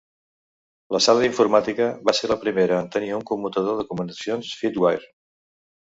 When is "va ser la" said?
2.11-2.39